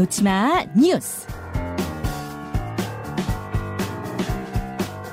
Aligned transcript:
놓치마 0.00 0.64
뉴스. 0.74 1.26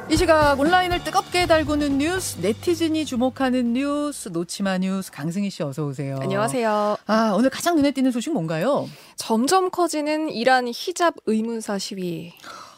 이 0.09 0.15
시각 0.15 0.57
온라인을 0.57 1.03
뜨겁게 1.03 1.45
달구는 1.45 1.97
뉴스, 1.97 2.39
네티즌이 2.39 3.03
주목하는 3.03 3.73
뉴스, 3.73 4.29
놓치마 4.29 4.77
뉴스 4.77 5.11
강승희 5.11 5.49
씨 5.49 5.61
어서 5.61 5.85
오세요. 5.85 6.19
안녕하세요. 6.21 6.95
아, 7.05 7.33
오늘 7.35 7.49
가장 7.49 7.75
눈에 7.75 7.91
띄는 7.91 8.11
소식 8.11 8.31
뭔가요? 8.31 8.87
점점 9.17 9.71
커지는 9.71 10.29
이란 10.29 10.69
히잡 10.73 11.15
의문사 11.25 11.77
시위. 11.79 12.31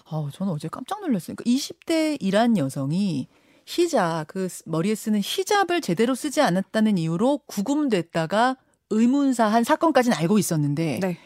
아, 0.10 0.30
저는 0.34 0.52
어제 0.52 0.68
깜짝 0.68 1.02
놀랐어요. 1.02 1.36
그러니까 1.36 1.44
20대 1.44 2.18
이란 2.22 2.58
여성이 2.58 3.28
히잡, 3.68 4.26
그 4.26 4.48
머리에 4.66 4.96
쓰는 4.96 5.22
히잡을 5.24 5.82
제대로 5.82 6.16
쓰지 6.16 6.42
않았다는 6.42 6.98
이유로 6.98 7.42
구금됐다가 7.46 8.58
의문사 8.90 9.46
한 9.46 9.64
사건까지는 9.64 10.18
알고 10.18 10.40
있었는데 10.40 11.00
네. 11.04 11.20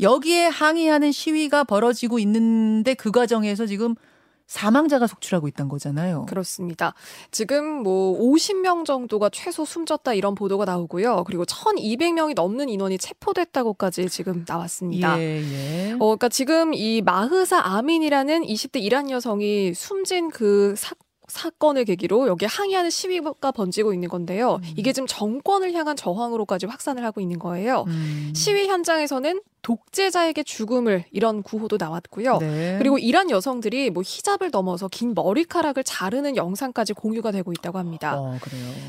여기에 0.00 0.46
항의하는 0.46 1.12
시위가 1.12 1.64
벌어지고 1.64 2.18
있는데 2.18 2.94
그 2.94 3.10
과정에서 3.10 3.66
지금 3.66 3.94
사망자가 4.50 5.06
속출하고 5.06 5.46
있다는 5.46 5.68
거잖아요. 5.68 6.26
그렇습니다. 6.26 6.92
지금 7.30 7.84
뭐 7.84 8.18
50명 8.18 8.84
정도가 8.84 9.30
최소 9.30 9.64
숨졌다 9.64 10.12
이런 10.14 10.34
보도가 10.34 10.64
나오고요. 10.64 11.22
그리고 11.24 11.44
1,200명이 11.44 12.34
넘는 12.34 12.68
인원이 12.68 12.98
체포됐다고까지 12.98 14.08
지금 14.08 14.44
나왔습니다. 14.48 15.20
예, 15.20 15.40
예. 15.40 15.92
어, 15.92 15.98
그러니까 15.98 16.28
지금 16.28 16.74
이 16.74 17.00
마흐사 17.00 17.60
아민이라는 17.60 18.42
20대 18.42 18.82
이란 18.82 19.08
여성이 19.10 19.72
숨진 19.72 20.30
그 20.30 20.74
사, 20.76 20.96
사건을 21.30 21.84
계기로 21.84 22.28
여기에 22.28 22.48
항의하는 22.48 22.90
시위가 22.90 23.52
번지고 23.52 23.94
있는 23.94 24.08
건데요. 24.08 24.56
음. 24.56 24.74
이게 24.76 24.92
지금 24.92 25.06
정권을 25.06 25.72
향한 25.72 25.96
저항으로까지 25.96 26.66
확산을 26.66 27.04
하고 27.04 27.20
있는 27.20 27.38
거예요. 27.38 27.84
음. 27.88 28.32
시위 28.34 28.68
현장에서는 28.68 29.40
독재자에게 29.62 30.42
죽음을 30.42 31.04
이런 31.12 31.42
구호도 31.42 31.76
나왔고요. 31.78 32.38
네. 32.38 32.76
그리고 32.78 32.98
이란 32.98 33.30
여성들이 33.30 33.90
뭐 33.90 34.02
히잡을 34.04 34.50
넘어서 34.50 34.88
긴 34.88 35.14
머리카락을 35.14 35.84
자르는 35.84 36.36
영상까지 36.36 36.94
공유가 36.94 37.30
되고 37.30 37.52
있다고 37.52 37.78
합니다. 37.78 38.18
어. 38.18 38.38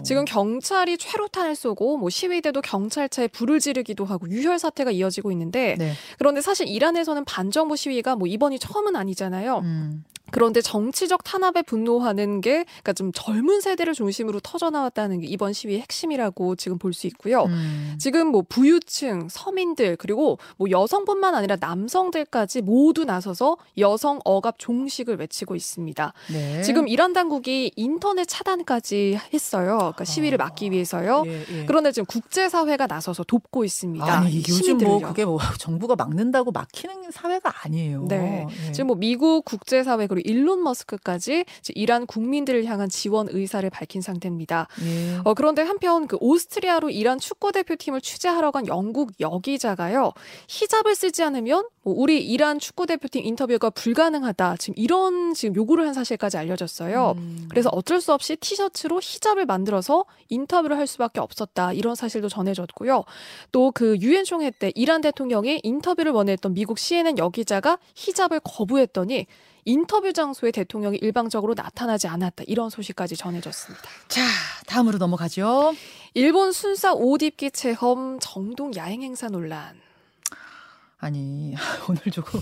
지금 0.03 0.25
경찰이 0.25 0.97
최루탄을 0.97 1.55
쏘고 1.55 1.97
뭐 1.97 2.09
시위대도 2.09 2.61
경찰차에 2.61 3.27
불을 3.27 3.59
지르기도 3.59 4.05
하고 4.05 4.29
유혈 4.29 4.59
사태가 4.59 4.91
이어지고 4.91 5.31
있는데 5.33 5.75
네. 5.77 5.93
그런데 6.17 6.41
사실 6.41 6.67
이란에서는 6.67 7.25
반정부 7.25 7.75
시위가 7.75 8.15
뭐 8.15 8.27
이번이 8.27 8.59
처음은 8.59 8.95
아니잖아요. 8.95 9.59
음. 9.59 10.03
그런데 10.31 10.61
정치적 10.61 11.23
탄압에 11.23 11.61
분노하는 11.63 12.41
게 12.41 12.63
그러니까 12.63 12.93
좀 12.93 13.11
젊은 13.13 13.59
세대를 13.61 13.93
중심으로 13.93 14.39
터져 14.39 14.69
나왔다는 14.69 15.21
게 15.21 15.27
이번 15.27 15.53
시위의 15.53 15.81
핵심이라고 15.81 16.55
지금 16.55 16.77
볼 16.77 16.91
수 16.93 17.07
있고요. 17.07 17.43
음. 17.45 17.95
지금 17.97 18.27
뭐 18.27 18.43
부유층, 18.47 19.27
서민들 19.29 19.95
그리고 19.95 20.37
뭐 20.57 20.69
여성뿐만 20.69 21.35
아니라 21.35 21.55
남성들까지 21.59 22.61
모두 22.61 23.05
나서서 23.05 23.57
여성 23.77 24.19
억압 24.25 24.55
종식을 24.59 25.17
외치고 25.17 25.55
있습니다. 25.55 26.13
네. 26.31 26.61
지금 26.63 26.87
이란 26.87 27.13
당국이 27.13 27.71
인터넷 27.75 28.25
차단까지 28.25 29.19
했어요. 29.33 29.77
그러니까 29.77 30.03
시위를 30.03 30.41
아. 30.41 30.45
막기 30.45 30.71
위해서요. 30.71 31.23
예, 31.25 31.45
예. 31.51 31.65
그런데 31.65 31.91
지금 31.91 32.05
국제 32.05 32.49
사회가 32.49 32.87
나서서 32.87 33.23
돕고 33.23 33.63
있습니다. 33.63 34.05
아니, 34.05 34.33
이 34.33 34.43
요즘. 34.47 34.77
뭐 34.77 34.99
그게 34.99 35.25
뭐 35.25 35.37
정부가 35.59 35.95
막는다고 35.95 36.51
막히는 36.51 37.11
사회가 37.11 37.53
아니에요. 37.63 38.05
네. 38.07 38.47
예. 38.67 38.71
지금 38.71 38.87
뭐 38.87 38.95
미국 38.95 39.45
국제 39.45 39.83
사회 39.83 40.07
그리고 40.07 40.20
일론 40.21 40.63
머스크까지 40.63 41.45
이란 41.75 42.05
국민들을 42.05 42.65
향한 42.65 42.87
지원 42.89 43.27
의사를 43.29 43.69
밝힌 43.69 44.01
상태입니다. 44.01 44.67
예. 44.83 45.19
어, 45.23 45.33
그런데 45.33 45.61
한편 45.61 46.07
그 46.07 46.17
오스트리아로 46.19 46.89
이란 46.89 47.19
축구 47.19 47.51
대표팀을 47.51 48.01
취재하러 48.01 48.51
간 48.51 48.67
영국 48.67 49.11
여기자가요. 49.19 50.13
히잡을 50.47 50.95
쓰지 50.95 51.23
않으면 51.23 51.67
뭐 51.83 51.95
우리 51.97 52.23
이란 52.23 52.59
축구 52.59 52.85
대표팀 52.85 53.25
인터뷰가 53.25 53.71
불가능하다. 53.71 54.57
지금 54.57 54.75
이런 54.77 55.33
지금 55.33 55.55
요구를 55.55 55.87
한 55.87 55.93
사실까지 55.93 56.37
알려졌어요. 56.37 57.15
음. 57.17 57.47
그래서 57.49 57.69
어쩔 57.71 57.99
수 57.99 58.13
없이 58.13 58.35
티셔츠로 58.35 58.99
히잡을 59.01 59.45
만들어서 59.45 60.05
인터뷰를 60.29 60.77
할 60.77 60.85
수밖에 60.87 61.19
없었다. 61.19 61.73
이런 61.73 61.95
사실도 61.95 62.29
전해졌고요. 62.29 63.03
또 63.51 63.71
그 63.81 63.97
유엔 64.01 64.23
총회 64.25 64.51
때 64.51 64.71
이란 64.75 65.01
대통령이 65.01 65.61
인터뷰를 65.63 66.11
원했던 66.11 66.53
미국 66.53 66.77
CNN 66.77 67.17
여기자가 67.17 67.79
히잡을 67.95 68.41
거부했더니 68.43 69.25
인터뷰 69.65 70.11
장소에 70.13 70.51
대통령이 70.51 70.97
일방적으로 70.97 71.53
나타나지 71.55 72.07
않았다. 72.07 72.43
이런 72.47 72.69
소식까지 72.69 73.15
전해졌습니다. 73.15 73.83
자, 74.07 74.21
다음으로 74.67 74.97
넘어가죠. 74.97 75.73
일본 76.13 76.51
순사 76.51 76.93
옷 76.93 77.21
입기 77.21 77.51
체험 77.51 78.19
정동 78.19 78.73
야행 78.75 79.01
행사 79.01 79.27
논란. 79.27 79.79
아니, 80.97 81.55
오늘 81.89 82.01
조금 82.11 82.41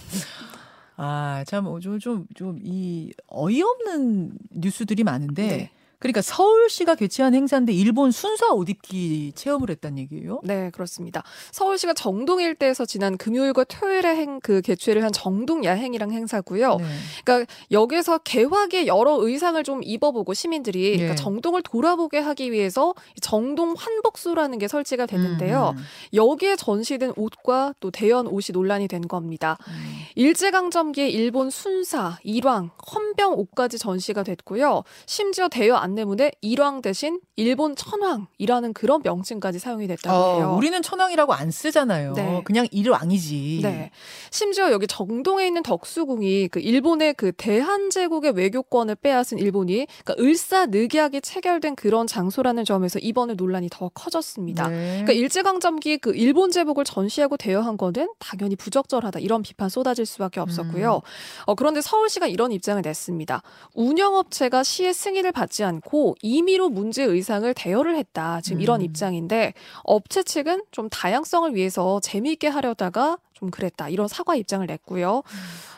아, 0.98 1.44
참 1.48 1.66
좀좀이 1.80 3.14
어이없는 3.28 4.38
뉴스들이 4.52 5.04
많은데 5.04 5.48
네. 5.48 5.72
그러니까 6.00 6.22
서울시가 6.22 6.96
개최한 6.96 7.36
행사인데 7.36 7.74
일본 7.74 8.12
순사 8.12 8.52
옷 8.54 8.70
입기 8.70 9.34
체험을 9.36 9.70
했단 9.70 9.98
얘기예요? 9.98 10.40
네, 10.44 10.70
그렇습니다. 10.72 11.24
서울시가 11.52 11.94
정동 11.94 12.40
일대에서 12.42 12.86
지난 12.86 13.18
금요일과 13.18 13.66
토요일에 13.66 14.16
행, 14.16 14.40
그 14.40 14.62
개최를 14.62 15.04
한 15.04 15.12
정동 15.12 15.66
야행이랑 15.66 16.12
행사고요. 16.12 16.78
네. 16.78 16.86
그러니까 17.26 17.54
여기서 17.72 18.20
개화기의 18.20 18.88
여러 18.88 19.18
의상을 19.20 19.62
좀 19.64 19.82
입어보고 19.84 20.34
시민들이 20.34 20.92
그러니까 20.92 21.12
예. 21.12 21.16
정동을 21.16 21.62
돌아보게 21.64 22.20
하기 22.20 22.52
위해서 22.52 22.94
정동 23.22 23.76
환복소라는 23.78 24.58
게 24.58 24.70
설치가 24.70 25.06
됐는데요. 25.06 25.74
음, 25.76 25.84
여기에 26.14 26.56
전시된 26.56 27.14
옷과 27.18 27.74
또 27.82 27.92
대연 27.92 28.28
옷이 28.28 28.54
논란이 28.54 28.88
된 28.88 29.02
겁니다. 29.08 29.58
음. 29.68 29.74
일제강점기에 30.16 31.10
일본 31.10 31.50
순사, 31.50 32.20
일왕, 32.24 32.72
헌병 32.94 33.34
옷까지 33.34 33.78
전시가 33.78 34.24
됐고요. 34.24 34.84
심지어 35.06 35.50
대여 35.50 35.76
안 35.76 35.89
내문에 35.96 36.32
일왕 36.42 36.82
대신 36.82 37.20
일본 37.36 37.76
천황이라는 37.76 38.74
그런 38.74 39.02
명칭까지 39.04 39.60
사용이 39.60 39.88
됐다고 39.88 40.38
해요. 40.38 40.50
어, 40.50 40.56
우리는 40.56 40.82
천왕이라고 40.82 41.34
안 41.34 41.52
쓰잖아요. 41.52 42.14
네. 42.14 42.42
그냥 42.46 42.68
일왕이지. 42.72 43.60
네. 43.64 43.92
심지어 44.32 44.72
여기 44.72 44.88
정동에 44.88 45.48
있는 45.48 45.64
덕수궁이 45.64 46.50
그 46.50 46.60
일본의 46.60 47.14
그 47.14 47.32
대한제국의 47.32 48.32
외교권을 48.32 48.96
빼앗은 48.96 49.38
일본이 49.40 49.88
그러니까 50.04 50.24
을사늑약이 50.24 51.22
체결된 51.22 51.76
그런 51.76 52.08
장소라는 52.08 52.66
점에서 52.66 53.00
이번에 53.00 53.34
논란이 53.34 53.70
더 53.72 53.90
커졌습니다. 53.90 54.68
네. 54.68 55.04
그러니까 55.04 55.14
일제강점기 55.14 55.98
그 56.00 56.16
일본 56.16 56.52
제복을 56.52 56.84
전시하고 56.84 57.38
대여한 57.38 57.78
거는 57.78 58.10
당연히 58.20 58.56
부적절하다 58.56 59.20
이런 59.20 59.42
비판 59.42 59.70
쏟아질 59.70 60.06
수밖에 60.06 60.40
없었고요. 60.40 60.96
음. 60.96 61.02
어, 61.46 61.56
그런데 61.56 61.82
서울시가 61.82 62.28
이런 62.28 62.52
입장을 62.52 62.82
냈습니다. 62.82 63.42
운영업체가 63.74 64.64
시의 64.64 64.94
승인을 64.94 65.32
받지 65.32 65.64
않고 65.64 65.79
임의로 66.22 66.70
문제 66.70 67.04
의상을 67.04 67.52
대여를 67.54 67.96
했다. 67.98 68.42
지금 68.42 68.62
이런 68.62 68.82
음. 68.82 68.86
입장인데 68.86 69.54
업체 69.84 70.24
측은 70.24 70.64
좀 70.72 70.90
다양성을 70.90 71.56
위해서 71.56 72.00
재미있게 72.02 72.48
하려다가 72.48 73.18
좀 73.34 73.52
그랬다. 73.52 73.90
이런 73.90 74.08
사과 74.08 74.36
입장을 74.36 74.66
냈고요. 74.66 75.24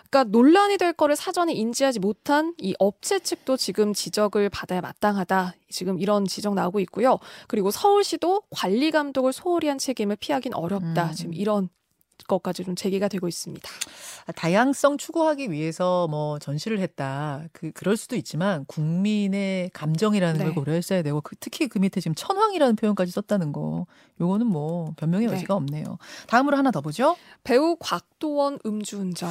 그러니까 0.09 0.29
논란이 0.37 0.77
될 0.77 0.91
거를 0.91 1.15
사전에 1.15 1.53
인지하지 1.53 1.99
못한 1.99 2.53
이 2.57 2.75
업체 2.79 3.19
측도 3.19 3.55
지금 3.55 3.93
지적을 3.93 4.49
받아야 4.49 4.81
마땅하다. 4.81 5.55
지금 5.69 5.99
이런 5.99 6.25
지적 6.25 6.53
나오고 6.53 6.81
있고요. 6.81 7.17
그리고 7.47 7.71
서울시도 7.71 8.43
관리 8.49 8.91
감독을 8.91 9.31
소홀히 9.31 9.69
한 9.69 9.77
책임을 9.77 10.17
피하긴 10.17 10.53
어렵다. 10.53 11.05
음. 11.05 11.13
지금 11.13 11.33
이런 11.33 11.69
것까지 12.27 12.63
좀 12.63 12.75
제기가 12.75 13.07
되고 13.07 13.27
있습니다. 13.27 13.69
아, 14.27 14.31
다양성 14.31 14.97
추구하기 14.97 15.51
위해서 15.51 16.07
뭐 16.07 16.39
전시를 16.39 16.79
했다. 16.79 17.43
그 17.51 17.71
그럴 17.71 17.97
수도 17.97 18.15
있지만 18.15 18.65
국민의 18.65 19.71
감정이라는 19.73 20.37
네. 20.37 20.43
걸 20.45 20.55
고려했어야 20.55 21.01
되고 21.01 21.21
그, 21.21 21.35
특히 21.39 21.67
그 21.67 21.79
밑에 21.79 22.01
지금 22.01 22.15
천황이라는 22.15 22.75
표현까지 22.75 23.11
썼다는 23.11 23.51
거. 23.51 23.85
요거는 24.19 24.45
뭐 24.47 24.93
변명의 24.97 25.27
네. 25.27 25.33
여지가 25.33 25.55
없네요. 25.55 25.97
다음으로 26.27 26.55
하나 26.55 26.71
더 26.71 26.81
보죠. 26.81 27.15
배우 27.43 27.75
곽도원 27.79 28.59
음주운전. 28.65 29.29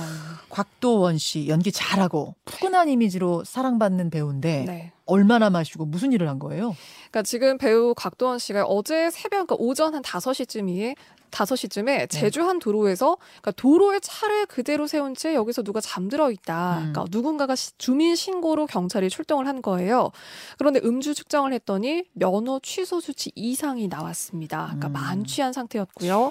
곽도원 0.48 1.18
씨 1.18 1.48
연기 1.48 1.70
잘하고 1.70 2.34
푸근한 2.44 2.88
이미지로 2.88 3.44
사랑받는 3.44 4.10
배우인데 4.10 4.64
네. 4.66 4.92
얼마나 5.06 5.50
마시고 5.50 5.86
무슨 5.86 6.12
일을 6.12 6.28
한 6.28 6.38
거예요? 6.38 6.76
그러니까 7.10 7.22
지금 7.22 7.58
배우 7.58 7.94
곽도원 7.94 8.38
씨가 8.38 8.64
어제 8.64 9.10
새벽, 9.10 9.46
그러니까 9.46 9.56
오전 9.58 9.94
한 9.94 10.02
5시쯤에 10.02 10.94
다섯 11.30 11.56
시쯤에 11.56 12.06
제주 12.08 12.42
한 12.42 12.58
도로에서 12.58 13.16
그러니까 13.40 13.52
도로에 13.52 14.00
차를 14.00 14.46
그대로 14.46 14.86
세운 14.86 15.14
채 15.14 15.34
여기서 15.34 15.62
누가 15.62 15.80
잠들어 15.80 16.30
있다. 16.30 16.74
음. 16.78 16.92
그러니까 16.92 17.04
누군가가 17.10 17.54
시- 17.56 17.76
주민 17.78 18.14
신고로 18.14 18.66
경찰이 18.66 19.08
출동을 19.10 19.46
한 19.46 19.62
거예요. 19.62 20.10
그런데 20.58 20.80
음주 20.84 21.14
측정을 21.14 21.52
했더니 21.54 22.04
면허 22.12 22.58
취소 22.62 23.00
수치 23.00 23.32
이상이 23.34 23.88
나왔습니다. 23.88 24.64
그러니까 24.66 24.88
음. 24.88 24.92
만취한 24.92 25.52
상태였고요. 25.52 26.30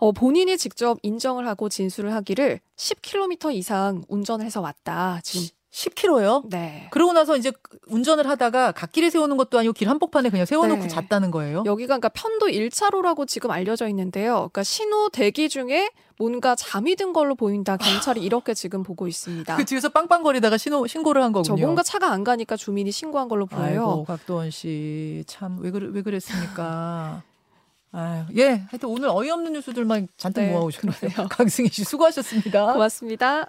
어, 0.00 0.12
본인이 0.12 0.56
직접 0.56 0.98
인정을 1.02 1.46
하고 1.48 1.68
진술을 1.68 2.12
하기를 2.14 2.60
10km 2.76 3.52
이상 3.54 4.02
운전해서 4.08 4.60
왔다. 4.60 5.20
지금 5.24 5.48
10km요? 5.70 6.48
네. 6.48 6.88
그러고 6.90 7.12
나서 7.12 7.36
이제 7.36 7.52
운전을 7.88 8.26
하다가 8.28 8.72
갓길에 8.72 9.10
세우는 9.10 9.36
것도 9.36 9.58
아니고 9.58 9.74
길 9.74 9.88
한복판에 9.88 10.30
그냥 10.30 10.46
세워놓고 10.46 10.82
네. 10.82 10.88
잤다는 10.88 11.30
거예요. 11.30 11.62
여기가 11.66 11.98
그러니까 11.98 12.08
편도 12.08 12.46
1차로라고 12.46 13.28
지금 13.28 13.50
알려져 13.50 13.86
있는데요. 13.88 14.34
그러니까 14.34 14.62
신호 14.62 15.08
대기 15.10 15.48
중에 15.48 15.90
뭔가 16.18 16.54
잠이 16.56 16.96
든 16.96 17.12
걸로 17.12 17.34
보인다. 17.34 17.76
경찰이 17.76 18.20
이렇게 18.22 18.54
지금 18.54 18.82
보고 18.82 19.06
있습니다. 19.06 19.56
그 19.56 19.64
뒤에서 19.64 19.90
빵빵거리다가 19.90 20.56
신호 20.56 20.86
신고를 20.86 21.22
한저 21.22 21.42
거군요. 21.42 21.64
뭔가 21.66 21.82
차가 21.82 22.10
안 22.12 22.24
가니까 22.24 22.56
주민이 22.56 22.90
신고한 22.90 23.28
걸로 23.28 23.46
보여요. 23.46 23.64
아이고 23.68 24.04
박도원 24.04 24.50
씨 24.50 25.22
참 25.26 25.58
왜 25.60 25.70
그래 25.70 25.86
왜 25.92 26.02
그랬습니까? 26.02 27.22
아유 27.92 28.24
예 28.36 28.64
하여튼 28.70 28.88
오늘 28.88 29.08
어이없는 29.10 29.52
뉴스들만 29.52 30.08
잔뜩 30.16 30.40
네, 30.42 30.50
모아오셨네요. 30.52 31.28
강승희 31.30 31.68
씨 31.68 31.84
수고하셨습니다. 31.84 32.72
고맙습니다. 32.72 33.48